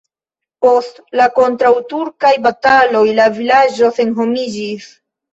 [0.65, 4.89] Post la kontraŭturkaj bataloj la vilaĝo senhomiĝis.